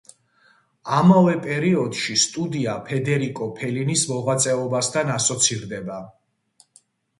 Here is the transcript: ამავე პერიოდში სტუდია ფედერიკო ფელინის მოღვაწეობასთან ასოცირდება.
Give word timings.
ამავე 0.99 1.35
პერიოდში 1.43 2.15
სტუდია 2.21 2.73
ფედერიკო 2.89 3.51
ფელინის 3.61 4.07
მოღვაწეობასთან 4.15 5.15
ასოცირდება. 5.21 6.03